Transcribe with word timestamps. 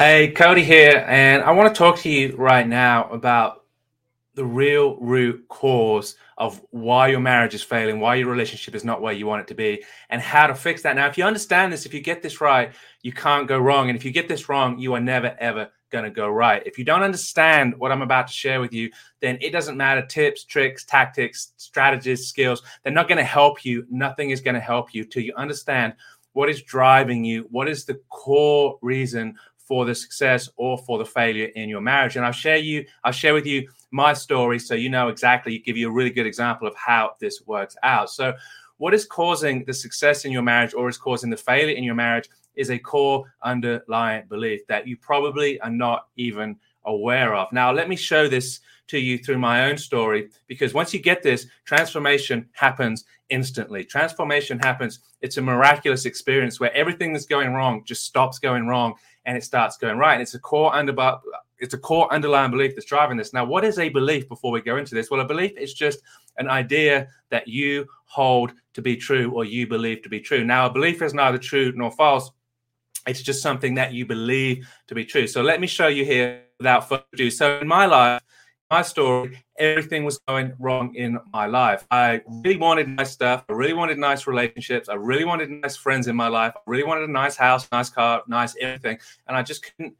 Hey, 0.00 0.30
Cody 0.30 0.64
here, 0.64 1.04
and 1.06 1.42
I 1.42 1.50
want 1.50 1.74
to 1.74 1.78
talk 1.78 1.98
to 1.98 2.08
you 2.08 2.34
right 2.34 2.66
now 2.66 3.10
about 3.10 3.66
the 4.32 4.46
real 4.46 4.96
root 4.96 5.46
cause 5.48 6.16
of 6.38 6.58
why 6.70 7.08
your 7.08 7.20
marriage 7.20 7.52
is 7.52 7.62
failing, 7.62 8.00
why 8.00 8.14
your 8.14 8.30
relationship 8.30 8.74
is 8.74 8.82
not 8.82 9.02
where 9.02 9.12
you 9.12 9.26
want 9.26 9.42
it 9.42 9.48
to 9.48 9.54
be, 9.54 9.84
and 10.08 10.22
how 10.22 10.46
to 10.46 10.54
fix 10.54 10.80
that. 10.84 10.96
Now, 10.96 11.06
if 11.06 11.18
you 11.18 11.24
understand 11.24 11.70
this, 11.70 11.84
if 11.84 11.92
you 11.92 12.00
get 12.00 12.22
this 12.22 12.40
right, 12.40 12.72
you 13.02 13.12
can't 13.12 13.46
go 13.46 13.58
wrong. 13.58 13.90
And 13.90 13.98
if 13.98 14.02
you 14.02 14.10
get 14.10 14.26
this 14.26 14.48
wrong, 14.48 14.78
you 14.78 14.94
are 14.94 15.00
never, 15.00 15.36
ever 15.38 15.68
going 15.90 16.04
to 16.04 16.10
go 16.10 16.30
right. 16.30 16.62
If 16.64 16.78
you 16.78 16.84
don't 16.86 17.02
understand 17.02 17.74
what 17.76 17.92
I'm 17.92 18.00
about 18.00 18.28
to 18.28 18.32
share 18.32 18.62
with 18.62 18.72
you, 18.72 18.90
then 19.20 19.36
it 19.42 19.50
doesn't 19.50 19.76
matter 19.76 20.06
tips, 20.06 20.44
tricks, 20.44 20.82
tactics, 20.86 21.52
strategies, 21.58 22.26
skills. 22.26 22.62
They're 22.82 22.90
not 22.94 23.06
going 23.06 23.18
to 23.18 23.24
help 23.24 23.66
you. 23.66 23.86
Nothing 23.90 24.30
is 24.30 24.40
going 24.40 24.54
to 24.54 24.60
help 24.60 24.94
you 24.94 25.04
till 25.04 25.24
you 25.24 25.34
understand 25.36 25.92
what 26.32 26.48
is 26.48 26.62
driving 26.62 27.24
you, 27.24 27.46
what 27.50 27.68
is 27.68 27.84
the 27.84 28.00
core 28.08 28.78
reason 28.82 29.36
for 29.70 29.84
the 29.84 29.94
success 29.94 30.48
or 30.56 30.76
for 30.78 30.98
the 30.98 31.04
failure 31.04 31.46
in 31.54 31.68
your 31.68 31.80
marriage. 31.80 32.16
And 32.16 32.26
I'll 32.26 32.32
share 32.32 32.56
you, 32.56 32.84
I'll 33.04 33.12
share 33.12 33.34
with 33.34 33.46
you 33.46 33.68
my 33.92 34.12
story 34.12 34.58
so 34.58 34.74
you 34.74 34.88
know 34.88 35.06
exactly, 35.06 35.60
give 35.60 35.76
you 35.76 35.88
a 35.88 35.92
really 35.92 36.10
good 36.10 36.26
example 36.26 36.66
of 36.66 36.74
how 36.74 37.12
this 37.20 37.46
works 37.46 37.76
out. 37.84 38.10
So, 38.10 38.34
what 38.78 38.94
is 38.94 39.04
causing 39.04 39.64
the 39.66 39.72
success 39.72 40.24
in 40.24 40.32
your 40.32 40.42
marriage 40.42 40.74
or 40.74 40.88
is 40.88 40.98
causing 40.98 41.30
the 41.30 41.36
failure 41.36 41.76
in 41.76 41.84
your 41.84 41.94
marriage 41.94 42.28
is 42.56 42.70
a 42.70 42.80
core 42.80 43.32
underlying 43.44 44.24
belief 44.28 44.66
that 44.66 44.88
you 44.88 44.96
probably 44.96 45.60
are 45.60 45.70
not 45.70 46.08
even 46.16 46.56
aware 46.84 47.36
of. 47.36 47.52
Now, 47.52 47.70
let 47.70 47.88
me 47.88 47.94
show 47.94 48.26
this 48.26 48.58
to 48.88 48.98
you 48.98 49.18
through 49.18 49.38
my 49.38 49.70
own 49.70 49.78
story 49.78 50.30
because 50.48 50.74
once 50.74 50.92
you 50.92 50.98
get 50.98 51.22
this, 51.22 51.46
transformation 51.64 52.48
happens 52.54 53.04
instantly. 53.28 53.84
Transformation 53.84 54.58
happens. 54.58 54.98
It's 55.20 55.36
a 55.36 55.42
miraculous 55.42 56.06
experience 56.06 56.58
where 56.58 56.74
everything 56.74 57.12
that's 57.12 57.26
going 57.26 57.52
wrong 57.52 57.84
just 57.84 58.04
stops 58.04 58.40
going 58.40 58.66
wrong 58.66 58.94
and 59.30 59.36
it 59.38 59.44
starts 59.44 59.76
going 59.76 59.96
right. 59.96 60.14
And 60.14 60.22
it's 60.22 60.34
a 60.34 60.40
core 60.40 60.74
under 60.74 60.92
it's 61.60 61.72
a 61.72 61.78
core 61.78 62.12
underlying 62.12 62.50
belief 62.50 62.74
that's 62.74 62.84
driving 62.84 63.16
this. 63.16 63.32
Now, 63.32 63.44
what 63.44 63.64
is 63.64 63.78
a 63.78 63.88
belief 63.88 64.28
before 64.28 64.50
we 64.50 64.60
go 64.60 64.76
into 64.76 64.96
this? 64.96 65.08
Well, 65.08 65.20
a 65.20 65.24
belief 65.24 65.52
is 65.56 65.72
just 65.72 66.00
an 66.38 66.48
idea 66.48 67.06
that 67.30 67.46
you 67.46 67.86
hold 68.06 68.52
to 68.74 68.82
be 68.82 68.96
true 68.96 69.30
or 69.30 69.44
you 69.44 69.68
believe 69.68 70.02
to 70.02 70.08
be 70.08 70.18
true. 70.18 70.42
Now, 70.42 70.66
a 70.66 70.72
belief 70.72 71.00
is 71.00 71.14
neither 71.14 71.38
true 71.38 71.72
nor 71.76 71.92
false. 71.92 72.32
It's 73.06 73.22
just 73.22 73.40
something 73.40 73.76
that 73.76 73.92
you 73.92 74.04
believe 74.04 74.66
to 74.88 74.96
be 74.96 75.04
true. 75.04 75.28
So 75.28 75.42
let 75.42 75.60
me 75.60 75.68
show 75.68 75.86
you 75.86 76.04
here 76.04 76.42
without 76.58 76.88
further 76.88 77.04
ado. 77.12 77.30
So 77.30 77.60
in 77.60 77.68
my 77.68 77.86
life, 77.86 78.20
my 78.70 78.82
story, 78.82 79.42
everything 79.58 80.04
was 80.04 80.18
going 80.28 80.52
wrong 80.60 80.94
in 80.94 81.18
my 81.32 81.46
life. 81.46 81.86
I 81.90 82.22
really 82.44 82.56
wanted 82.56 82.88
nice 82.88 83.10
stuff. 83.10 83.44
I 83.48 83.52
really 83.52 83.72
wanted 83.72 83.98
nice 83.98 84.28
relationships. 84.28 84.88
I 84.88 84.94
really 84.94 85.24
wanted 85.24 85.50
nice 85.50 85.76
friends 85.76 86.06
in 86.06 86.14
my 86.14 86.28
life. 86.28 86.52
I 86.56 86.60
really 86.66 86.84
wanted 86.84 87.08
a 87.08 87.12
nice 87.12 87.36
house, 87.36 87.68
nice 87.72 87.90
car, 87.90 88.22
nice 88.28 88.54
everything. 88.60 88.98
And 89.26 89.36
I 89.36 89.42
just 89.42 89.64
couldn't 89.64 89.96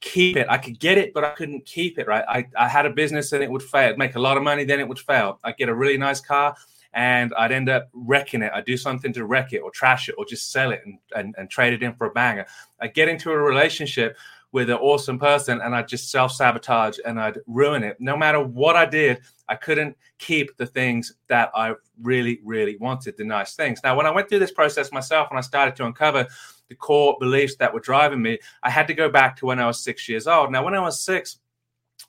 keep 0.00 0.36
it. 0.36 0.46
I 0.48 0.56
could 0.56 0.80
get 0.80 0.96
it, 0.96 1.12
but 1.12 1.24
I 1.24 1.30
couldn't 1.30 1.66
keep 1.66 1.98
it, 1.98 2.06
right? 2.06 2.24
I, 2.26 2.46
I 2.56 2.68
had 2.68 2.86
a 2.86 2.90
business 2.90 3.32
and 3.32 3.42
it 3.42 3.50
would 3.50 3.62
fail. 3.62 3.90
I'd 3.90 3.98
make 3.98 4.16
a 4.16 4.20
lot 4.20 4.38
of 4.38 4.42
money, 4.42 4.64
then 4.64 4.80
it 4.80 4.88
would 4.88 4.98
fail. 4.98 5.38
I'd 5.44 5.58
get 5.58 5.68
a 5.68 5.74
really 5.74 5.98
nice 5.98 6.20
car 6.20 6.56
and 6.94 7.34
I'd 7.36 7.52
end 7.52 7.68
up 7.68 7.90
wrecking 7.92 8.40
it. 8.40 8.50
I'd 8.54 8.64
do 8.64 8.78
something 8.78 9.12
to 9.12 9.26
wreck 9.26 9.52
it 9.52 9.58
or 9.58 9.70
trash 9.70 10.08
it 10.08 10.14
or 10.16 10.24
just 10.24 10.50
sell 10.50 10.70
it 10.70 10.80
and, 10.86 10.98
and, 11.14 11.34
and 11.36 11.50
trade 11.50 11.74
it 11.74 11.82
in 11.82 11.92
for 11.94 12.06
a 12.06 12.10
banger. 12.10 12.46
I'd 12.80 12.94
get 12.94 13.10
into 13.10 13.30
a 13.30 13.36
relationship 13.36 14.16
with 14.52 14.70
an 14.70 14.76
awesome 14.76 15.18
person 15.18 15.60
and 15.60 15.74
I'd 15.74 15.88
just 15.88 16.10
self 16.10 16.32
sabotage 16.32 16.98
and 17.04 17.20
I'd 17.20 17.38
ruin 17.46 17.82
it. 17.82 17.96
No 18.00 18.16
matter 18.16 18.40
what 18.40 18.76
I 18.76 18.86
did, 18.86 19.20
I 19.48 19.54
couldn't 19.54 19.96
keep 20.18 20.56
the 20.56 20.66
things 20.66 21.14
that 21.28 21.50
I 21.54 21.74
really, 22.02 22.40
really 22.44 22.76
wanted, 22.78 23.16
the 23.16 23.24
nice 23.24 23.54
things. 23.54 23.80
Now, 23.84 23.96
when 23.96 24.06
I 24.06 24.10
went 24.10 24.28
through 24.28 24.38
this 24.38 24.52
process 24.52 24.92
myself 24.92 25.28
and 25.30 25.38
I 25.38 25.42
started 25.42 25.76
to 25.76 25.86
uncover 25.86 26.26
the 26.68 26.74
core 26.74 27.16
beliefs 27.20 27.56
that 27.56 27.72
were 27.72 27.80
driving 27.80 28.22
me, 28.22 28.38
I 28.62 28.70
had 28.70 28.86
to 28.88 28.94
go 28.94 29.08
back 29.08 29.36
to 29.36 29.46
when 29.46 29.58
I 29.58 29.66
was 29.66 29.80
six 29.80 30.08
years 30.08 30.26
old. 30.26 30.50
Now, 30.50 30.64
when 30.64 30.74
I 30.74 30.80
was 30.80 31.00
six, 31.00 31.38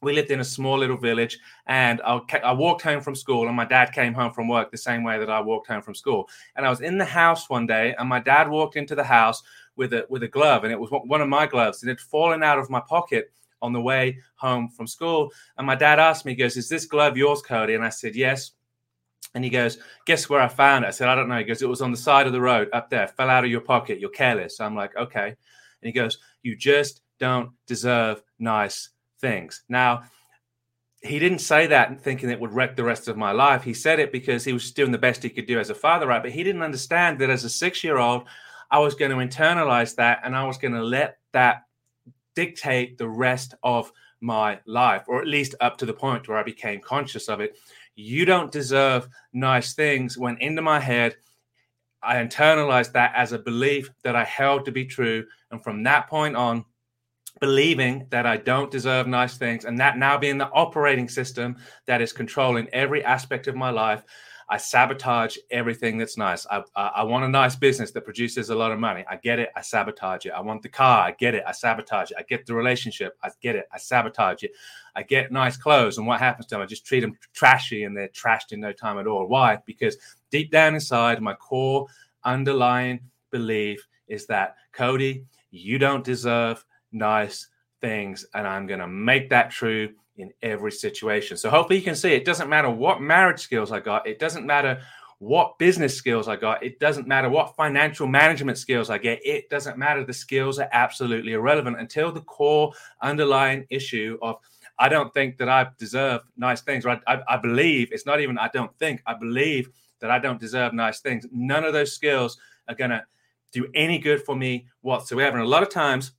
we 0.02 0.14
lived 0.14 0.32
in 0.32 0.40
a 0.40 0.46
small 0.46 0.78
little 0.78 0.98
village 0.98 1.40
and 1.66 2.02
I, 2.06 2.20
I, 2.44 2.52
walked 2.52 2.82
home 2.82 3.02
from 3.02 3.16
school 3.16 3.48
and 3.48 3.56
my 3.56 3.66
dad 3.66 3.94
came 3.94 4.14
home 4.14 4.32
from 4.32 4.48
work 4.48 4.70
the 4.70 4.78
same 4.78 5.04
way 5.04 5.18
that 5.18 5.30
I 5.30 5.40
walked 5.40 5.68
home 5.68 5.82
from 5.82 5.96
school. 5.96 6.30
And 6.56 6.66
I 6.66 6.70
was 6.70 6.82
in 6.82 6.98
the 6.98 7.06
house 7.06 7.50
one 7.50 7.66
day 7.66 7.96
and 7.98 8.08
my 8.08 8.20
dad 8.20 8.50
walked 8.50 8.76
into 8.76 8.96
the 8.96 9.04
house 9.04 9.42
with 9.78 9.94
a 9.94 10.06
with 10.10 10.24
a 10.24 10.28
glove, 10.28 10.64
and 10.64 10.74
it 10.74 10.80
was 10.80 10.90
one 10.92 11.22
of 11.22 11.30
my 11.30 11.46
gloves, 11.46 11.82
and 11.82 11.90
it 11.90 12.00
had 12.00 12.02
fallen 12.02 12.44
out 12.44 12.60
of 12.60 12.70
my 12.70 12.82
pocket 12.82 13.32
on 13.62 13.74
the 13.74 13.82
way 13.82 14.20
home 14.36 14.70
from 14.70 14.86
school. 14.86 15.32
And 15.58 15.66
my 15.66 15.76
dad 15.76 16.00
asked 16.00 16.26
me, 16.26 16.34
he 16.34 16.36
goes, 16.36 16.58
"Is 16.58 16.70
this 16.70 16.86
glove 16.86 17.18
yours, 17.18 17.42
Cody?" 17.42 17.76
And 17.76 17.86
I 17.86 17.90
said, 17.90 18.16
"Yes." 18.16 18.52
And 19.34 19.44
he 19.44 19.50
goes, 19.50 19.78
Guess 20.06 20.30
where 20.30 20.42
I 20.42 20.48
found 20.48 20.86
it? 20.86 20.88
I 20.88 20.92
said, 20.92 21.10
I 21.10 21.16
don't 21.16 21.28
know. 21.28 21.38
He 21.38 21.44
goes, 21.44 21.62
It 21.62 21.70
was 21.70 21.82
on 21.82 21.92
the 21.92 21.98
side 21.98 22.28
of 22.28 22.34
the 22.34 22.42
road 22.42 22.70
up 22.74 22.90
there, 22.90 23.08
fell 23.08 23.30
out 23.30 23.44
of 23.44 23.52
your 23.52 23.62
pocket. 23.62 24.00
You're 24.00 24.10
careless. 24.10 24.58
So 24.58 24.66
I'm 24.66 24.76
like, 24.76 24.96
Okay. 24.96 25.28
And 25.28 25.36
he 25.82 25.92
goes, 25.92 26.18
You 26.44 26.56
just 26.56 27.02
don't 27.20 27.52
deserve 27.68 28.24
nice 28.40 28.90
things. 29.20 29.64
Now, 29.70 30.04
he 31.02 31.20
didn't 31.20 31.40
say 31.40 31.68
that 31.68 32.02
thinking 32.02 32.30
it 32.30 32.40
would 32.40 32.54
wreck 32.54 32.76
the 32.76 32.84
rest 32.84 33.08
of 33.08 33.18
my 33.18 33.32
life. 33.32 33.64
He 33.64 33.74
said 33.74 34.00
it 34.00 34.12
because 34.12 34.44
he 34.44 34.54
was 34.54 34.72
doing 34.72 34.92
the 34.92 34.98
best 34.98 35.24
he 35.24 35.30
could 35.30 35.46
do 35.46 35.60
as 35.60 35.70
a 35.70 35.76
father, 35.76 36.08
right? 36.08 36.24
But 36.24 36.32
he 36.32 36.44
didn't 36.44 36.64
understand 36.64 37.20
that 37.20 37.30
as 37.30 37.44
a 37.44 37.50
six 37.50 37.84
year 37.84 37.98
old, 37.98 38.24
I 38.70 38.80
was 38.80 38.96
going 38.96 39.12
to 39.12 39.18
internalize 39.18 39.96
that 39.96 40.22
and 40.24 40.36
I 40.36 40.46
was 40.46 40.58
going 40.58 40.74
to 40.74 40.84
let 40.84 41.18
that 41.34 41.64
dictate 42.36 42.98
the 42.98 43.08
rest 43.08 43.56
of 43.64 43.92
my 44.22 44.60
life, 44.66 45.04
or 45.08 45.22
at 45.22 45.28
least 45.28 45.56
up 45.62 45.78
to 45.78 45.86
the 45.86 45.94
point 45.94 46.28
where 46.28 46.38
I 46.38 46.44
became 46.44 46.82
conscious 46.82 47.30
of 47.30 47.40
it. 47.40 47.58
You 47.96 48.26
don't 48.26 48.52
deserve 48.52 49.08
nice 49.34 49.74
things 49.74 50.18
went 50.18 50.42
into 50.42 50.62
my 50.62 50.80
head. 50.80 51.16
I 52.02 52.16
internalized 52.16 52.92
that 52.94 53.14
as 53.16 53.32
a 53.32 53.40
belief 53.40 53.90
that 54.04 54.16
I 54.16 54.24
held 54.24 54.66
to 54.66 54.72
be 54.72 54.86
true. 54.86 55.26
And 55.52 55.64
from 55.64 55.84
that 55.84 56.08
point 56.08 56.36
on, 56.36 56.66
believing 57.40 58.08
that 58.10 58.26
I 58.26 58.38
don't 58.38 58.72
deserve 58.72 59.08
nice 59.08 59.38
things, 59.38 59.66
and 59.66 59.80
that 59.80 59.98
now 59.98 60.18
being 60.18 60.38
the 60.38 60.50
operating 60.50 61.10
system 61.10 61.58
that 61.86 62.02
is 62.02 62.14
controlling 62.14 62.68
every 62.70 63.04
aspect 63.04 63.48
of 63.48 63.56
my 63.56 63.70
life, 63.70 64.04
I 64.50 64.58
sabotage 64.58 65.38
everything 65.52 65.98
that's 65.98 66.18
nice. 66.18 66.46
I, 66.50 66.64
I, 66.76 66.88
I, 66.98 67.04
want 67.04 67.26
a 67.26 67.28
nice 67.28 67.56
business 67.58 67.92
that 67.92 68.06
produces 68.06 68.50
a 68.50 68.56
lot 68.56 68.72
of 68.72 68.80
money. 68.80 69.04
I 69.10 69.18
get 69.18 69.40
it. 69.40 69.50
I 69.58 69.62
sabotage 69.62 70.26
it. 70.26 70.32
I 70.32 70.40
want 70.40 70.62
the 70.62 70.70
car. 70.70 71.06
I 71.06 71.12
get 71.12 71.36
it. 71.36 71.44
I 71.46 71.52
sabotage 71.52 72.12
it. 72.12 72.18
I 72.18 72.24
get 72.24 72.46
the 72.46 72.54
relationship. 72.54 73.18
I 73.22 73.30
get 73.42 73.58
it. 73.58 73.68
I 73.74 73.78
sabotage 73.78 74.44
it. 74.44 74.52
I 74.96 75.04
get 75.04 75.34
nice 75.34 75.58
clothes. 75.58 75.98
And 75.98 76.08
what 76.08 76.20
happens 76.20 76.46
to 76.48 76.56
them? 76.56 76.62
I 76.62 76.66
just 76.66 76.86
treat 76.86 77.02
them 77.02 77.18
trashy 77.34 77.84
and 77.84 77.96
they're 77.96 78.08
trashed 78.08 78.54
in 78.54 78.62
no 78.62 78.72
time 78.72 78.98
at 79.00 79.08
all. 79.08 79.28
Why? 79.28 79.58
Because 79.66 79.98
deep 80.32 80.50
down 80.50 80.76
inside, 80.76 81.22
my 81.22 81.34
core 81.34 81.88
underlying 82.24 83.02
belief 83.32 83.86
is 84.08 84.28
that, 84.28 84.56
Cody, 84.72 85.26
you 85.52 85.78
don't 85.78 86.06
deserve 86.06 86.64
nice 86.94 87.48
things. 87.88 88.26
And 88.34 88.46
I'm 88.46 88.68
going 88.68 88.82
to 88.82 88.88
make 88.88 89.30
that 89.30 89.50
true 89.50 89.90
in 90.18 90.32
every 90.42 90.72
situation. 90.72 91.38
So 91.38 91.50
hopefully 91.50 91.80
you 91.80 91.86
can 91.86 91.96
see 91.96 92.12
it 92.12 92.26
doesn't 92.26 92.50
matter 92.50 92.70
what 92.70 93.02
marriage 93.02 93.40
skills 93.40 93.72
I 93.72 93.80
got, 93.80 94.06
it 94.06 94.20
doesn't 94.20 94.46
matter 94.46 94.82
what 95.20 95.58
business 95.58 95.96
skills 95.96 96.28
I 96.28 96.36
got, 96.36 96.64
it 96.64 96.80
doesn't 96.80 97.08
matter 97.08 97.30
what 97.30 97.56
financial 97.56 98.08
management 98.08 98.58
skills 98.58 98.90
I 98.90 98.98
get, 98.98 99.26
it 99.26 99.50
doesn't 99.50 99.78
matter. 99.78 100.04
The 100.04 100.14
skills 100.14 100.60
are 100.60 100.70
absolutely 100.74 101.32
irrelevant 101.34 101.80
until 101.80 102.12
the 102.12 102.22
core 102.22 102.74
underlying 103.02 103.66
issue 103.70 104.18
of 104.22 104.36
I 104.80 104.90
don't 104.90 105.14
think 105.14 105.38
that 105.38 105.50
I 105.50 105.68
deserve 105.78 106.22
nice 106.36 106.62
things. 106.62 106.84
Right? 106.84 107.00
I, 107.08 107.22
I 107.28 107.38
believe 107.38 107.90
it's 107.92 108.06
not 108.06 108.20
even 108.20 108.38
I 108.38 108.50
don't 108.54 108.78
think, 108.80 109.02
I 109.06 109.14
believe 109.14 109.70
that 110.02 110.12
I 110.12 110.20
don't 110.20 110.40
deserve 110.40 110.74
nice 110.74 111.00
things. 111.00 111.26
None 111.32 111.64
of 111.64 111.74
those 111.74 111.94
skills 111.94 112.38
are 112.68 112.76
going 112.76 112.92
to 112.92 113.04
do 113.54 113.68
any 113.74 113.98
good 113.98 114.22
for 114.24 114.36
me 114.36 114.68
whatsoever. 114.82 115.38
And 115.38 115.46
a 115.46 115.50
lot 115.50 115.64
of 115.64 115.70
times 115.70 116.12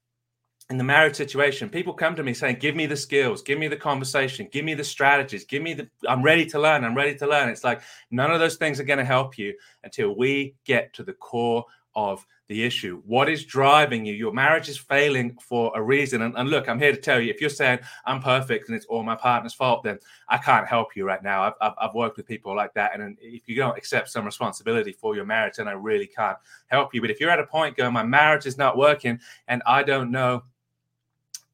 in 0.71 0.77
the 0.77 0.85
marriage 0.85 1.17
situation, 1.17 1.71
people 1.71 1.95
come 1.95 2.15
to 2.15 2.23
me 2.23 2.35
saying, 2.35 2.57
Give 2.61 2.77
me 2.77 2.87
the 2.87 2.97
skills, 2.97 3.43
give 3.43 3.59
me 3.59 3.69
the 3.69 3.77
conversation, 3.77 4.49
give 4.53 4.65
me 4.65 4.75
the 4.75 4.85
strategies, 4.85 5.45
give 5.45 5.63
me 5.63 5.73
the, 5.73 5.89
I'm 6.07 6.23
ready 6.23 6.45
to 6.47 6.61
learn, 6.61 6.85
I'm 6.85 6.95
ready 6.97 7.15
to 7.17 7.27
learn. 7.27 7.49
It's 7.49 7.65
like 7.65 7.81
none 8.11 8.31
of 8.31 8.39
those 8.39 8.57
things 8.57 8.79
are 8.79 8.85
going 8.85 8.99
to 8.99 9.05
help 9.05 9.39
you 9.39 9.55
until 9.85 10.15
we 10.15 10.55
get 10.65 10.93
to 10.95 11.03
the 11.03 11.15
core 11.15 11.65
of 11.95 12.27
the 12.49 12.63
issue. 12.65 13.03
What 13.05 13.29
is 13.29 13.45
driving 13.45 14.07
you? 14.07 14.15
Your 14.15 14.33
marriage 14.33 14.69
is 14.69 14.79
failing 14.79 15.37
for 15.41 15.73
a 15.75 15.83
reason. 15.83 16.23
And, 16.23 16.35
and, 16.37 16.49
look, 16.49 16.69
I'm 16.69 16.79
here 16.79 16.93
to 16.93 17.01
tell 17.01 17.21
you 17.21 17.31
if 17.31 17.41
you're 17.41 17.51
saying 17.51 17.81
I'm 18.05 18.23
perfect 18.23 18.69
and 18.69 18.77
it's 18.77 18.87
all 18.87 19.03
my 19.03 19.17
partner's 19.17 19.53
fault, 19.53 19.83
then 19.85 19.99
I 20.29 20.39
can't 20.39 20.67
help 20.67 20.97
you 20.97 21.07
right 21.07 21.23
now. 21.23 21.43
I've, 21.43 21.53
I've, 21.61 21.73
I've 21.79 21.95
worked 21.95 22.17
with 22.17 22.27
people 22.27 22.55
like 22.55 22.73
that. 22.75 22.99
And 22.99 23.19
if 23.21 23.49
you 23.49 23.57
don't 23.57 23.77
accept 23.77 24.11
some 24.11 24.25
responsibility 24.25 24.93
for 24.93 25.15
your 25.15 25.27
marriage, 25.27 25.57
then 25.57 25.69
I 25.69 25.73
really 25.73 26.07
can't 26.07 26.39
help 26.69 26.95
you. 26.95 27.01
But 27.01 27.11
if 27.11 27.21
you're 27.21 27.31
at 27.31 27.41
a 27.41 27.47
point 27.47 27.77
going, 27.77 27.93
my 27.93 28.05
marriage 28.05 28.47
is 28.47 28.57
not 28.57 28.79
working 28.79 29.21
and 29.49 29.63
I 29.67 29.83
don't 29.83 30.11
know 30.11 30.45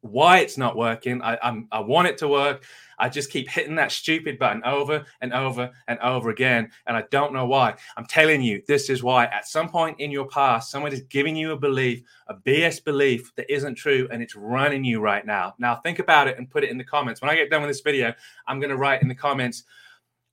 why 0.04 0.40
it's 0.40 0.58
not 0.58 0.76
working. 0.76 1.22
I, 1.22 1.38
I'm, 1.42 1.66
I 1.72 1.80
want 1.80 2.08
it 2.08 2.18
to 2.18 2.28
work. 2.28 2.64
I 2.98 3.08
just 3.08 3.30
keep 3.30 3.48
hitting 3.48 3.74
that 3.76 3.90
stupid 3.90 4.38
button 4.38 4.62
over 4.64 5.04
and 5.22 5.32
over 5.32 5.70
and 5.88 5.98
over 6.00 6.28
again. 6.28 6.70
And 6.86 6.96
I 6.96 7.04
don't 7.10 7.32
know 7.32 7.46
why. 7.46 7.74
I'm 7.96 8.04
telling 8.04 8.42
you, 8.42 8.62
this 8.68 8.90
is 8.90 9.02
why. 9.02 9.24
At 9.24 9.48
some 9.48 9.68
point 9.68 9.98
in 10.00 10.10
your 10.10 10.28
past, 10.28 10.70
someone 10.70 10.92
is 10.92 11.00
giving 11.02 11.34
you 11.34 11.52
a 11.52 11.56
belief, 11.56 12.02
a 12.28 12.34
BS 12.34 12.84
belief 12.84 13.34
that 13.36 13.52
isn't 13.52 13.76
true, 13.76 14.06
and 14.12 14.22
it's 14.22 14.36
running 14.36 14.84
you 14.84 15.00
right 15.00 15.24
now. 15.24 15.54
Now, 15.58 15.76
think 15.76 15.98
about 15.98 16.28
it 16.28 16.36
and 16.36 16.50
put 16.50 16.64
it 16.64 16.70
in 16.70 16.76
the 16.78 16.84
comments. 16.84 17.22
When 17.22 17.30
I 17.30 17.34
get 17.34 17.50
done 17.50 17.62
with 17.62 17.70
this 17.70 17.80
video, 17.80 18.12
I'm 18.46 18.60
going 18.60 18.70
to 18.70 18.76
write 18.76 19.00
in 19.00 19.08
the 19.08 19.14
comments, 19.14 19.64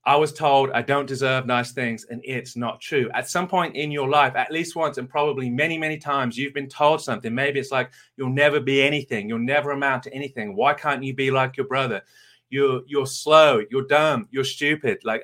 I 0.03 0.15
was 0.15 0.33
told 0.33 0.71
I 0.71 0.81
don't 0.81 1.05
deserve 1.05 1.45
nice 1.45 1.73
things, 1.73 2.05
and 2.09 2.21
it's 2.23 2.55
not 2.55 2.81
true. 2.81 3.09
At 3.13 3.29
some 3.29 3.47
point 3.47 3.75
in 3.75 3.91
your 3.91 4.09
life, 4.09 4.35
at 4.35 4.51
least 4.51 4.75
once, 4.75 4.97
and 4.97 5.07
probably 5.07 5.49
many, 5.49 5.77
many 5.77 5.97
times, 5.97 6.37
you've 6.37 6.55
been 6.55 6.69
told 6.69 7.01
something. 7.01 7.33
Maybe 7.33 7.59
it's 7.59 7.71
like 7.71 7.91
you'll 8.17 8.29
never 8.29 8.59
be 8.59 8.81
anything, 8.81 9.29
you'll 9.29 9.39
never 9.39 9.71
amount 9.71 10.03
to 10.03 10.13
anything. 10.13 10.55
Why 10.55 10.73
can't 10.73 11.03
you 11.03 11.13
be 11.13 11.29
like 11.29 11.55
your 11.55 11.67
brother? 11.67 12.01
You're 12.49 12.81
you're 12.87 13.05
slow, 13.05 13.61
you're 13.69 13.85
dumb, 13.85 14.27
you're 14.31 14.43
stupid. 14.43 14.99
Like 15.03 15.23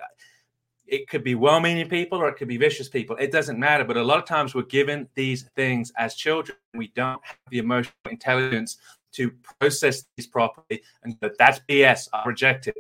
it 0.86 1.10
could 1.10 1.24
be 1.24 1.36
well-meaning 1.36 1.90
people 1.90 2.20
or 2.20 2.30
it 2.30 2.38
could 2.38 2.48
be 2.48 2.58
vicious 2.58 2.88
people. 2.88 3.16
It 3.18 3.32
doesn't 3.32 3.60
matter. 3.60 3.84
But 3.84 3.98
a 3.98 4.04
lot 4.04 4.20
of 4.20 4.26
times 4.26 4.56
we're 4.56 4.62
given 4.64 5.10
these 5.16 5.50
things 5.56 5.92
as 5.98 6.16
children. 6.16 6.58
We 6.76 6.90
don't 6.96 7.20
have 7.26 7.38
the 7.50 7.58
emotional 7.58 7.94
intelligence 8.10 8.78
to 9.14 9.32
process 9.60 10.06
these 10.16 10.28
properly, 10.28 10.84
and 11.04 11.18
that's 11.40 11.60
BS. 11.68 12.10
I 12.14 12.26
reject 12.26 12.68
it 12.68 12.76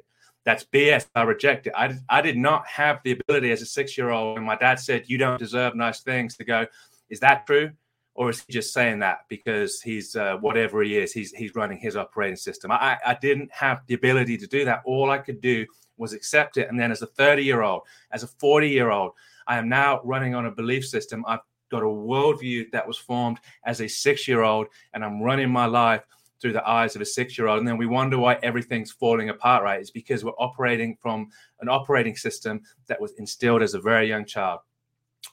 that's 0.47 0.63
BS. 0.63 1.07
I 1.13 1.23
reject 1.23 1.67
it. 1.67 1.73
I, 1.75 1.93
I 2.07 2.21
did 2.21 2.37
not 2.37 2.65
have 2.67 3.01
the 3.03 3.11
ability 3.11 3.51
as 3.51 3.61
a 3.61 3.65
six 3.65 3.97
year 3.97 4.11
old 4.11 4.35
when 4.35 4.45
my 4.45 4.55
dad 4.55 4.79
said, 4.79 5.03
You 5.07 5.17
don't 5.17 5.37
deserve 5.37 5.75
nice 5.75 5.99
things 5.99 6.37
to 6.37 6.45
go, 6.45 6.65
Is 7.09 7.19
that 7.19 7.45
true? 7.45 7.71
Or 8.15 8.29
is 8.29 8.45
he 8.47 8.53
just 8.53 8.73
saying 8.73 8.99
that 8.99 9.25
because 9.27 9.81
he's 9.81 10.15
uh, 10.15 10.37
whatever 10.37 10.81
he 10.81 10.97
is, 10.97 11.11
he's, 11.11 11.33
he's 11.33 11.53
running 11.53 11.77
his 11.77 11.97
operating 11.97 12.37
system? 12.37 12.71
I, 12.71 12.97
I 13.05 13.17
didn't 13.21 13.51
have 13.51 13.81
the 13.87 13.95
ability 13.95 14.37
to 14.37 14.47
do 14.47 14.63
that. 14.63 14.83
All 14.85 15.11
I 15.11 15.17
could 15.17 15.41
do 15.41 15.65
was 15.97 16.13
accept 16.13 16.55
it. 16.55 16.69
And 16.69 16.79
then 16.79 16.91
as 16.93 17.01
a 17.01 17.07
30 17.07 17.43
year 17.43 17.61
old, 17.61 17.81
as 18.13 18.23
a 18.23 18.27
40 18.27 18.69
year 18.69 18.89
old, 18.89 19.11
I 19.47 19.57
am 19.57 19.67
now 19.67 19.99
running 20.05 20.33
on 20.33 20.45
a 20.45 20.51
belief 20.51 20.87
system. 20.87 21.25
I've 21.27 21.41
got 21.69 21.83
a 21.83 21.85
worldview 21.85 22.71
that 22.71 22.87
was 22.87 22.97
formed 22.97 23.39
as 23.65 23.81
a 23.81 23.87
six 23.89 24.29
year 24.29 24.43
old, 24.43 24.67
and 24.93 25.03
I'm 25.03 25.21
running 25.21 25.49
my 25.49 25.65
life 25.65 26.03
through 26.41 26.53
the 26.53 26.67
eyes 26.67 26.95
of 26.95 27.01
a 27.01 27.05
six 27.05 27.37
year 27.37 27.47
old. 27.47 27.59
And 27.59 27.67
then 27.67 27.77
we 27.77 27.85
wonder 27.85 28.17
why 28.17 28.39
everything's 28.43 28.91
falling 28.91 29.29
apart, 29.29 29.63
right? 29.63 29.79
It's 29.79 29.91
because 29.91 30.23
we're 30.23 30.31
operating 30.31 30.97
from 31.01 31.29
an 31.61 31.69
operating 31.69 32.15
system 32.15 32.61
that 32.87 33.01
was 33.01 33.13
instilled 33.17 33.61
as 33.61 33.73
a 33.73 33.79
very 33.79 34.07
young 34.07 34.25
child. 34.25 34.59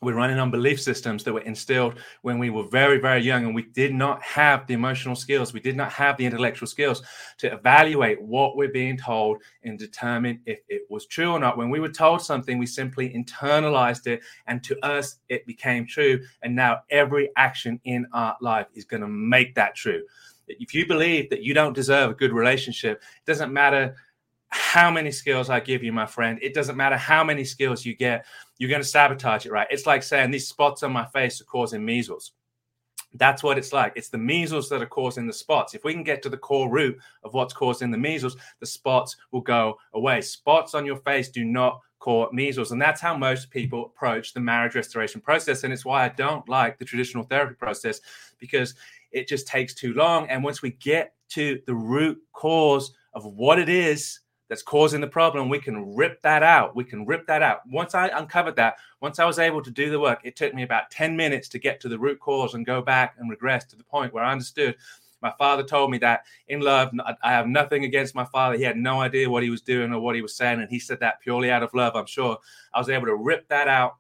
We're 0.03 0.15
running 0.15 0.39
on 0.39 0.51
belief 0.51 0.81
systems 0.81 1.23
that 1.25 1.33
were 1.33 1.41
instilled 1.41 2.01
when 2.23 2.39
we 2.39 2.51
were 2.51 2.65
very, 2.65 2.99
very 2.99 3.23
young, 3.23 3.45
and 3.45 3.55
we 3.55 3.63
did 3.63 3.95
not 3.95 4.23
have 4.23 4.67
the 4.67 4.75
emotional 4.75 5.15
skills, 5.15 5.53
we 5.53 5.61
did 5.61 5.77
not 5.77 5.93
have 5.93 6.17
the 6.17 6.27
intellectual 6.27 6.67
skills 6.67 7.03
to 7.39 7.53
evaluate 7.53 8.21
what 8.21 8.57
we're 8.57 8.73
being 8.73 8.99
told 8.99 9.39
and 9.63 9.79
determine 9.79 10.41
if 10.47 10.61
it 10.69 10.83
was 10.91 11.07
true 11.07 11.31
or 11.31 11.39
not. 11.39 11.57
When 11.57 11.71
we 11.71 11.81
were 11.81 11.89
told 11.89 12.23
something, 12.23 12.59
we 12.59 12.67
simply 12.67 13.11
internalized 13.11 14.07
it, 14.07 14.23
and 14.47 14.63
to 14.65 14.79
us, 14.85 15.19
it 15.29 15.47
became 15.47 15.87
true. 15.87 16.21
And 16.43 16.57
now 16.57 16.83
every 16.91 17.31
action 17.37 17.81
in 17.85 18.07
our 18.13 18.37
life 18.41 18.67
is 18.75 18.85
going 18.85 19.03
to 19.03 19.09
make 19.09 19.55
that 19.55 19.75
true 19.75 20.03
if 20.49 20.75
you 20.75 20.87
believe 20.87 21.31
that 21.31 21.43
you 21.43 21.55
don't 21.55 21.73
deserve 21.73 22.11
a 22.11 22.15
good 22.15 22.33
relationship, 22.33 23.03
it 23.19 23.27
doesn't 23.31 23.53
matter 23.53 23.95
how 24.49 24.91
many 24.91 25.11
skills 25.11 25.51
I 25.51 25.61
give 25.61 25.83
you, 25.83 25.93
my 25.93 26.07
friend. 26.07 26.39
It 26.41 26.55
doesn't 26.55 26.77
matter 26.77 26.97
how 26.97 27.25
many 27.25 27.45
skills 27.45 27.85
you 27.85 27.97
get, 27.97 28.25
you're 28.59 28.71
going 28.71 28.83
to 28.83 28.89
sabotage 28.89 29.47
it, 29.47 29.53
right? 29.53 29.67
It's 29.71 29.87
like 29.87 30.03
saying 30.03 30.31
these 30.31 30.49
spots 30.49 30.83
on 30.83 30.93
my 30.93 31.07
face 31.07 31.41
are 31.41 31.45
causing 31.45 31.85
measles. 31.85 32.33
That's 33.15 33.43
what 33.43 33.59
it's 33.59 33.73
like. 33.73 33.93
It's 33.97 34.09
the 34.09 34.19
measles 34.19 34.69
that 34.69 34.83
are 34.83 34.87
causing 34.87 35.27
the 35.27 35.33
spots. 35.33 35.75
If 35.75 35.85
we 35.85 35.93
can 35.93 36.03
get 36.03 36.23
to 36.23 36.29
the 36.29 36.37
core 36.37 36.71
root 36.71 36.99
of 37.23 37.33
what's 37.33 37.55
causing 37.55 37.91
the 37.91 37.99
measles, 37.99 38.37
the 38.61 38.67
spots 38.67 39.17
will 39.31 39.41
go 39.41 39.77
away. 39.93 40.21
Spots 40.21 40.75
on 40.75 40.85
your 40.85 40.97
face 40.97 41.29
do 41.29 41.45
not 41.45 41.81
cause 42.01 42.29
measles. 42.33 42.73
And 42.73 42.83
that's 42.83 43.01
how 43.01 43.17
most 43.17 43.51
people 43.51 43.87
approach 43.87 44.35
the 44.35 44.41
marriage 44.41 44.75
restoration 44.75 45.21
process. 45.21 45.65
And 45.65 45.73
it's 45.73 45.85
why 45.85 46.05
I 46.05 46.09
don't 46.11 46.49
like 46.49 46.79
the 46.79 46.85
traditional 46.85 47.25
therapy 47.25 47.55
process 47.55 48.01
because 48.39 48.75
it 49.15 49.29
just 49.29 49.47
takes 49.47 49.73
too 49.73 49.95
long. 49.95 50.29
And 50.29 50.45
once 50.45 50.61
we 50.61 50.73
get 50.73 51.15
to 51.31 51.61
the 51.67 51.75
root 51.75 52.19
cause 52.33 52.93
of 53.15 53.25
what 53.25 53.59
it 53.59 53.69
is 53.69 54.21
that's 54.49 54.63
causing 54.63 55.01
the 55.01 55.07
problem, 55.07 55.49
we 55.49 55.59
can 55.59 55.95
rip 55.95 56.21
that 56.23 56.43
out. 56.43 56.77
We 56.77 56.85
can 56.85 57.07
rip 57.07 57.27
that 57.29 57.41
out. 57.43 57.61
Once 57.67 57.95
I 57.95 58.09
uncovered 58.09 58.57
that, 58.57 58.77
once 59.01 59.19
I 59.19 59.25
was 59.25 59.39
able 59.39 59.63
to 59.63 59.71
do 59.71 59.91
the 59.91 60.01
work, 60.01 60.21
it 60.25 60.37
took 60.37 60.53
me 60.53 60.65
about 60.65 60.91
10 60.91 61.17
minutes 61.17 61.49
to 61.51 61.59
get 61.59 61.81
to 61.81 61.89
the 61.89 61.99
root 61.99 62.21
cause 62.21 62.55
and 62.55 62.67
go 62.67 62.83
back 62.83 63.15
and 63.19 63.31
regress 63.31 63.65
to 63.67 63.77
the 63.77 63.85
point 63.85 64.13
where 64.13 64.25
I 64.25 64.33
understood. 64.33 64.77
My 65.23 65.33
father 65.39 65.63
told 65.63 65.91
me 65.91 65.97
that 65.99 66.25
in 66.49 66.61
love, 66.61 66.91
I 67.23 67.31
have 67.31 67.47
nothing 67.47 67.85
against 67.85 68.15
my 68.15 68.27
father. 68.27 68.59
He 68.59 68.63
had 68.63 68.77
no 68.77 69.01
idea 69.01 69.31
what 69.31 69.43
he 69.43 69.49
was 69.49 69.63
doing 69.63 69.91
or 69.93 70.01
what 70.01 70.17
he 70.17 70.21
was 70.21 70.37
saying. 70.37 70.61
And 70.61 70.69
he 70.69 70.79
said 70.79 71.01
that 71.01 71.21
purely 71.21 71.51
out 71.51 71.63
of 71.63 71.73
love, 71.73 71.97
I'm 71.97 72.05
sure. 72.05 72.37
I 72.75 72.79
was 72.79 72.91
able 72.91 73.07
to 73.07 73.17
rip 73.17 73.49
that 73.49 73.67
out 73.67 73.97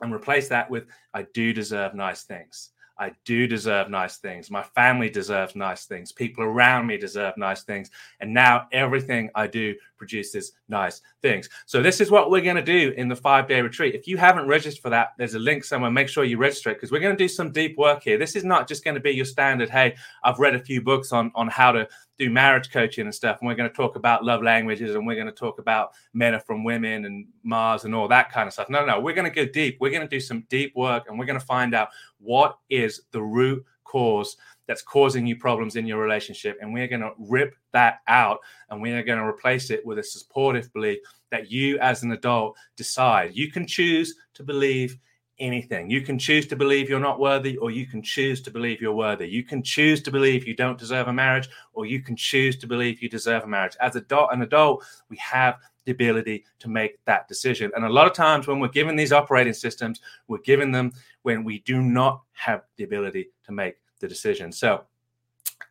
and 0.00 0.14
replace 0.14 0.48
that 0.48 0.70
with 0.70 0.86
I 1.12 1.26
do 1.34 1.52
deserve 1.52 1.94
nice 1.94 2.22
things. 2.22 2.70
I 2.98 3.12
do 3.24 3.46
deserve 3.46 3.90
nice 3.90 4.16
things. 4.16 4.50
My 4.50 4.62
family 4.62 5.10
deserves 5.10 5.54
nice 5.54 5.84
things. 5.84 6.12
People 6.12 6.44
around 6.44 6.86
me 6.86 6.96
deserve 6.96 7.36
nice 7.36 7.62
things. 7.62 7.90
And 8.20 8.32
now 8.32 8.68
everything 8.72 9.30
I 9.34 9.46
do 9.46 9.74
produces 9.96 10.52
nice 10.68 11.02
things. 11.22 11.48
So, 11.66 11.82
this 11.82 12.00
is 12.00 12.10
what 12.10 12.30
we're 12.30 12.42
going 12.42 12.56
to 12.56 12.62
do 12.62 12.92
in 12.96 13.08
the 13.08 13.16
five 13.16 13.48
day 13.48 13.60
retreat. 13.60 13.94
If 13.94 14.06
you 14.06 14.16
haven't 14.16 14.46
registered 14.46 14.82
for 14.82 14.90
that, 14.90 15.14
there's 15.18 15.34
a 15.34 15.38
link 15.38 15.64
somewhere. 15.64 15.90
Make 15.90 16.08
sure 16.08 16.24
you 16.24 16.38
register 16.38 16.70
it 16.70 16.74
because 16.74 16.90
we're 16.90 17.00
going 17.00 17.16
to 17.16 17.24
do 17.24 17.28
some 17.28 17.52
deep 17.52 17.76
work 17.76 18.02
here. 18.02 18.18
This 18.18 18.36
is 18.36 18.44
not 18.44 18.68
just 18.68 18.84
going 18.84 18.94
to 18.94 19.00
be 19.00 19.10
your 19.10 19.24
standard, 19.24 19.70
hey, 19.70 19.96
I've 20.22 20.38
read 20.38 20.54
a 20.54 20.60
few 20.60 20.80
books 20.80 21.12
on, 21.12 21.30
on 21.34 21.48
how 21.48 21.72
to 21.72 21.88
do 22.18 22.30
marriage 22.30 22.70
coaching 22.70 23.04
and 23.04 23.14
stuff. 23.14 23.38
And 23.40 23.48
we're 23.48 23.54
going 23.54 23.68
to 23.68 23.74
talk 23.74 23.96
about 23.96 24.24
love 24.24 24.42
languages 24.42 24.94
and 24.94 25.06
we're 25.06 25.16
going 25.16 25.26
to 25.26 25.32
talk 25.32 25.58
about 25.58 25.92
men 26.14 26.34
are 26.34 26.40
from 26.40 26.64
women 26.64 27.04
and 27.04 27.26
Mars 27.42 27.84
and 27.84 27.94
all 27.94 28.08
that 28.08 28.32
kind 28.32 28.46
of 28.46 28.52
stuff. 28.52 28.70
No, 28.70 28.84
no, 28.84 29.00
we're 29.00 29.14
going 29.14 29.30
to 29.30 29.34
go 29.34 29.50
deep. 29.50 29.78
We're 29.80 29.90
going 29.90 30.02
to 30.02 30.08
do 30.08 30.20
some 30.20 30.44
deep 30.48 30.74
work 30.74 31.04
and 31.08 31.18
we're 31.18 31.26
going 31.26 31.38
to 31.38 31.44
find 31.44 31.74
out 31.74 31.88
what 32.18 32.58
is 32.70 33.02
the 33.12 33.22
root 33.22 33.64
cause 33.84 34.36
that's 34.66 34.82
causing 34.82 35.26
you 35.26 35.36
problems 35.36 35.76
in 35.76 35.86
your 35.86 36.00
relationship. 36.00 36.58
And 36.60 36.72
we're 36.72 36.88
going 36.88 37.02
to 37.02 37.12
rip 37.18 37.54
that 37.72 38.00
out 38.08 38.38
and 38.70 38.80
we 38.82 38.92
are 38.92 39.02
going 39.02 39.18
to 39.18 39.24
replace 39.24 39.70
it 39.70 39.84
with 39.84 39.98
a 39.98 40.02
supportive 40.02 40.72
belief 40.72 40.98
that 41.30 41.50
you, 41.50 41.78
as 41.78 42.02
an 42.02 42.12
adult, 42.12 42.56
decide. 42.76 43.34
You 43.34 43.50
can 43.50 43.66
choose 43.66 44.14
to 44.34 44.42
believe 44.42 44.98
anything. 45.38 45.90
You 45.90 46.00
can 46.00 46.18
choose 46.18 46.46
to 46.48 46.56
believe 46.56 46.88
you're 46.88 47.00
not 47.00 47.20
worthy, 47.20 47.56
or 47.58 47.70
you 47.70 47.86
can 47.86 48.02
choose 48.02 48.40
to 48.42 48.50
believe 48.50 48.80
you're 48.80 48.94
worthy. 48.94 49.28
You 49.28 49.42
can 49.42 49.62
choose 49.62 50.02
to 50.02 50.10
believe 50.10 50.46
you 50.46 50.56
don't 50.56 50.78
deserve 50.78 51.08
a 51.08 51.12
marriage, 51.12 51.48
or 51.72 51.86
you 51.86 52.00
can 52.00 52.16
choose 52.16 52.56
to 52.58 52.66
believe 52.66 53.02
you 53.02 53.08
deserve 53.08 53.44
a 53.44 53.46
marriage. 53.46 53.76
As 53.80 53.96
adult, 53.96 54.32
an 54.32 54.42
adult, 54.42 54.84
we 55.10 55.16
have 55.18 55.56
the 55.84 55.92
ability 55.92 56.44
to 56.58 56.68
make 56.68 56.98
that 57.04 57.28
decision. 57.28 57.70
And 57.76 57.84
a 57.84 57.90
lot 57.90 58.06
of 58.06 58.12
times 58.12 58.46
when 58.46 58.60
we're 58.60 58.68
given 58.68 58.96
these 58.96 59.12
operating 59.12 59.52
systems, 59.52 60.00
we're 60.26 60.38
given 60.38 60.72
them 60.72 60.92
when 61.22 61.44
we 61.44 61.60
do 61.60 61.82
not 61.82 62.22
have 62.32 62.62
the 62.76 62.84
ability 62.84 63.28
to 63.44 63.52
make 63.52 63.76
the 64.00 64.08
decision. 64.08 64.52
So 64.52 64.84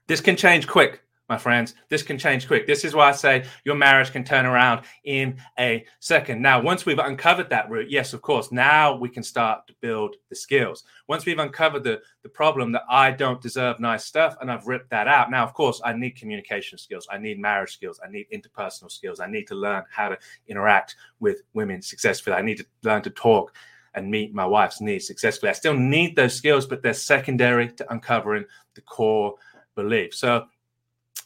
this 0.07 0.21
can 0.21 0.35
change 0.35 0.67
quick 0.67 1.05
my 1.27 1.37
friends. 1.37 1.73
This 1.89 2.03
can 2.03 2.19
change 2.19 2.45
quick. 2.45 2.67
This 2.67 2.85
is 2.85 2.93
why 2.93 3.09
I 3.09 3.11
say 3.11 3.45
your 3.63 3.75
marriage 3.75 4.11
can 4.11 4.23
turn 4.23 4.45
around 4.45 4.85
in 5.05 5.37
a 5.57 5.85
second. 5.99 6.41
Now, 6.41 6.61
once 6.61 6.85
we've 6.85 6.99
uncovered 6.99 7.49
that 7.49 7.69
root, 7.69 7.89
yes, 7.89 8.13
of 8.13 8.21
course, 8.21 8.51
now 8.51 8.95
we 8.95 9.09
can 9.09 9.23
start 9.23 9.65
to 9.67 9.73
build 9.81 10.15
the 10.29 10.35
skills. 10.35 10.83
Once 11.07 11.25
we've 11.25 11.39
uncovered 11.39 11.83
the, 11.83 12.01
the 12.21 12.29
problem 12.29 12.71
that 12.73 12.83
I 12.89 13.11
don't 13.11 13.41
deserve 13.41 13.79
nice 13.79 14.05
stuff 14.05 14.37
and 14.39 14.51
I've 14.51 14.67
ripped 14.67 14.91
that 14.91 15.07
out, 15.07 15.31
now, 15.31 15.43
of 15.43 15.53
course, 15.53 15.81
I 15.83 15.93
need 15.93 16.11
communication 16.11 16.77
skills. 16.77 17.07
I 17.11 17.17
need 17.17 17.39
marriage 17.39 17.73
skills. 17.73 17.99
I 18.05 18.09
need 18.09 18.27
interpersonal 18.31 18.91
skills. 18.91 19.19
I 19.19 19.27
need 19.27 19.47
to 19.47 19.55
learn 19.55 19.83
how 19.89 20.09
to 20.09 20.17
interact 20.47 20.95
with 21.19 21.41
women 21.53 21.81
successfully. 21.81 22.35
I 22.35 22.41
need 22.43 22.57
to 22.57 22.65
learn 22.83 23.01
to 23.01 23.09
talk 23.09 23.53
and 23.95 24.09
meet 24.09 24.33
my 24.33 24.45
wife's 24.45 24.81
needs 24.81 25.07
successfully. 25.07 25.49
I 25.49 25.53
still 25.53 25.73
need 25.73 26.15
those 26.15 26.35
skills, 26.35 26.65
but 26.65 26.81
they're 26.81 26.93
secondary 26.93 27.71
to 27.73 27.91
uncovering 27.91 28.45
the 28.75 28.81
core 28.81 29.35
belief. 29.75 30.13
So, 30.13 30.45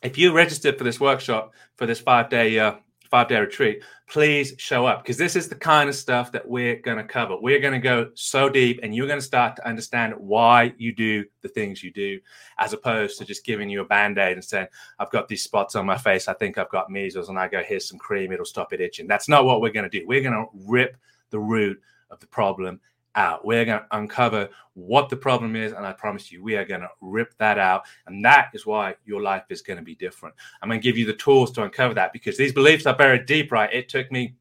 if 0.02 0.18
you 0.18 0.32
registered 0.32 0.78
for 0.78 0.84
this 0.84 1.00
workshop 1.00 1.54
for 1.76 1.86
this 1.86 2.00
five 2.00 2.30
day 2.30 2.58
uh, 2.60 2.76
five 3.10 3.28
day 3.28 3.40
retreat, 3.40 3.82
please 4.08 4.54
show 4.58 4.86
up 4.86 5.04
because 5.04 5.18
this 5.18 5.36
is 5.36 5.50
the 5.50 5.56
kind 5.56 5.90
of 5.90 5.96
stuff 5.96 6.32
that 6.32 6.48
we're 6.48 6.78
going 6.78 6.98
to 6.98 7.04
cover. 7.04 7.36
We're 7.40 7.60
going 7.60 7.74
to 7.74 7.80
go 7.80 8.12
so 8.16 8.50
deep, 8.50 8.80
and 8.84 8.96
you're 8.96 9.08
going 9.08 9.20
to 9.20 9.26
start 9.26 9.56
to 9.58 9.68
understand 9.68 10.14
why 10.18 10.74
you 10.78 10.94
do 10.94 11.26
the 11.42 11.50
things 11.50 11.84
you 11.84 11.92
do, 11.92 12.20
as 12.58 12.74
opposed 12.74 13.18
to 13.18 13.26
just 13.26 13.46
giving 13.46 13.70
you 13.70 13.82
a 13.82 13.86
band 13.86 14.18
aid 14.18 14.34
and 14.34 14.44
saying, 14.44 14.68
"I've 15.00 15.12
got 15.12 15.28
these 15.28 15.44
spots 15.44 15.76
on 15.76 15.86
my 15.86 15.98
face. 15.98 16.28
I 16.28 16.34
think 16.34 16.58
I've 16.58 16.70
got 16.70 16.92
measles," 16.92 17.30
and 17.30 17.40
I 17.40 17.48
go, 17.48 17.64
"Here's 17.64 17.88
some 17.88 18.00
cream. 18.00 18.32
It'll 18.32 18.46
stop 18.46 18.74
it 18.74 18.82
itching." 18.82 19.08
That's 19.08 19.30
not 19.30 19.46
what 19.46 19.62
we're 19.62 19.72
going 19.72 19.90
to 19.90 20.00
do. 20.00 20.06
We're 20.08 20.22
going 20.22 20.34
to 20.34 20.48
rip 20.54 20.98
the 21.32 21.40
root 21.40 21.82
of 22.10 22.20
the 22.20 22.28
problem 22.28 22.80
out. 23.16 23.46
We're 23.46 23.66
going 23.66 23.80
to 23.80 23.98
uncover 23.98 24.50
what 24.74 25.10
the 25.10 25.16
problem 25.16 25.56
is. 25.56 25.74
And 25.74 25.86
I 25.86 25.94
promise 25.94 26.32
you, 26.32 26.44
we 26.44 26.56
are 26.56 26.66
going 26.66 26.82
to 26.82 26.90
rip 27.02 27.36
that 27.38 27.58
out. 27.58 27.84
And 28.08 28.24
that 28.26 28.50
is 28.54 28.66
why 28.66 28.96
your 29.06 29.22
life 29.22 29.44
is 29.50 29.62
going 29.62 29.78
to 29.78 29.84
be 29.84 29.96
different. 29.96 30.36
I'm 30.62 30.70
going 30.70 30.80
to 30.80 30.84
give 30.84 30.98
you 30.98 31.06
the 31.06 31.14
tools 31.14 31.52
to 31.54 31.64
uncover 31.64 31.94
that 31.96 32.14
because 32.14 32.38
these 32.38 32.54
beliefs 32.54 32.86
are 32.86 32.96
buried 32.96 33.26
deep, 33.26 33.52
right? 33.52 33.72
It 33.74 33.90
took 33.90 34.12
me 34.12 34.36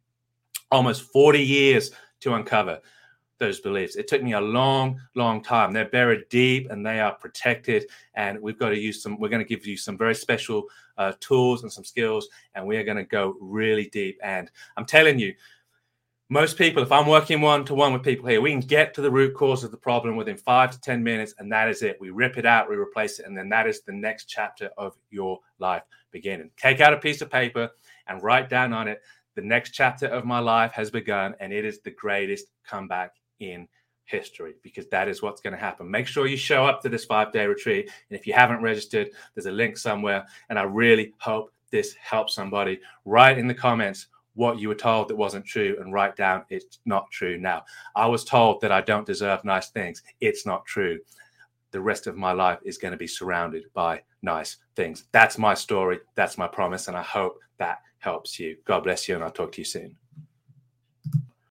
almost 0.71 1.03
40 1.13 1.43
years 1.43 1.91
to 2.21 2.35
uncover 2.35 2.81
those 3.39 3.61
beliefs. 3.61 3.97
It 3.97 4.09
took 4.09 4.23
me 4.23 4.33
a 4.33 4.41
long, 4.41 5.01
long 5.15 5.43
time. 5.43 5.73
They're 5.73 5.89
buried 5.89 6.29
deep 6.29 6.71
and 6.71 6.85
they 6.85 7.01
are 7.01 7.15
protected. 7.15 7.87
And 8.15 8.41
we've 8.41 8.59
got 8.59 8.71
to 8.71 8.79
use 8.79 9.03
some, 9.03 9.19
we're 9.19 9.29
going 9.29 9.45
to 9.45 9.49
give 9.49 9.67
you 9.67 9.77
some 9.77 9.97
very 9.97 10.15
special 10.15 10.65
uh, 10.99 11.13
tools 11.21 11.63
and 11.63 11.73
some 11.73 11.85
skills. 11.85 12.29
And 12.55 12.67
we 12.67 12.77
are 12.77 12.85
going 12.85 12.97
to 12.97 13.05
go 13.05 13.37
really 13.41 13.89
deep. 13.91 14.19
And 14.23 14.51
I'm 14.77 14.85
telling 14.85 15.19
you, 15.19 15.35
most 16.31 16.59
people, 16.59 16.83
if 16.83 16.93
I'm 16.93 17.07
working 17.07 17.41
one 17.41 17.65
to 17.67 17.75
one 17.75 17.93
with 17.93 18.03
people 18.03 18.29
here, 18.29 18.41
we 18.41 18.51
can 18.51 18.61
get 18.61 18.93
to 18.95 19.01
the 19.01 19.11
root 19.11 19.35
cause 19.35 19.65
of 19.65 19.71
the 19.71 19.77
problem 19.77 20.17
within 20.17 20.37
five 20.37 20.71
to 20.73 20.81
10 20.81 21.03
minutes, 21.03 21.35
and 21.39 21.51
that 21.53 21.69
is 21.69 21.83
it. 21.83 21.99
We 22.01 22.11
rip 22.11 22.37
it 22.37 22.45
out, 22.45 22.69
we 22.69 22.77
replace 22.77 23.19
it, 23.19 23.27
and 23.27 23.37
then 23.37 23.49
that 23.49 23.67
is 23.67 23.81
the 23.81 23.93
next 23.93 24.27
chapter 24.27 24.71
of 24.77 24.97
your 25.11 25.41
life 25.59 25.83
beginning. 26.11 26.51
Take 26.57 26.81
out 26.81 26.93
a 26.93 26.99
piece 26.99 27.23
of 27.23 27.31
paper 27.31 27.71
and 28.07 28.23
write 28.23 28.49
down 28.49 28.73
on 28.73 28.89
it 28.89 29.01
the 29.39 29.45
next 29.47 29.71
chapter 29.71 30.07
of 30.07 30.25
my 30.25 30.41
life 30.41 30.73
has 30.73 30.91
begun, 30.91 31.33
and 31.39 31.53
it 31.53 31.65
is 31.65 31.79
the 31.81 31.93
greatest 31.93 32.47
comeback 32.67 33.13
in 33.39 33.69
history 34.05 34.55
because 34.65 34.89
that 34.89 35.07
is 35.07 35.23
what's 35.23 35.41
going 35.41 35.53
to 35.53 35.59
happen. 35.61 35.89
Make 35.89 36.09
sure 36.09 36.27
you 36.27 36.37
show 36.37 36.67
up 36.67 36.83
to 36.83 36.89
this 36.89 37.05
five 37.05 37.31
day 37.33 37.47
retreat. 37.47 37.89
And 38.11 38.19
if 38.19 38.27
you 38.27 38.33
haven't 38.33 38.63
registered, 38.63 39.11
there's 39.35 39.47
a 39.47 39.53
link 39.53 39.79
somewhere. 39.79 40.27
And 40.49 40.59
I 40.59 40.63
really 40.63 41.15
hope 41.19 41.53
this 41.71 41.95
helps 41.95 42.35
somebody. 42.35 42.81
Write 43.05 43.39
in 43.39 43.47
the 43.47 43.55
comments 43.55 44.09
what 44.39 44.61
you 44.61 44.69
were 44.69 44.75
told 44.77 45.09
that 45.09 45.17
wasn't 45.17 45.45
true 45.45 45.77
and 45.81 45.93
write 45.93 46.15
down 46.15 46.45
it's 46.49 46.79
not 46.87 47.11
true 47.11 47.37
now. 47.37 47.65
I 47.97 48.07
was 48.07 48.25
told 48.25 48.61
that 48.61 48.71
I 48.71 48.81
don't 48.81 49.05
deserve 49.05 49.45
nice 49.45 49.71
things. 49.71 50.05
It's 50.21 50.47
not 50.47 50.65
true. 50.65 51.01
The 51.73 51.81
rest 51.81 52.07
of 52.07 52.17
my 52.17 52.31
life 52.31 52.61
is 52.63 52.79
going 52.79 52.93
to 52.93 52.97
be 52.97 53.09
surrounded 53.09 53.65
by 53.75 54.01
nice 54.23 54.59
things. 54.77 55.07
That's 55.11 55.39
my 55.39 55.55
story. 55.55 55.99
That's 56.15 56.39
my 56.39 56.47
promise. 56.47 56.87
And 56.87 56.97
I 56.97 57.03
hope 57.03 57.37
that 57.59 57.79
helps 57.99 58.39
you. 58.39 58.57
God 58.65 58.85
bless 58.85 59.09
you. 59.09 59.17
And 59.17 59.25
I'll 59.25 59.33
talk 59.33 59.51
to 59.53 59.61
you 59.61 59.65
soon. 59.65 59.97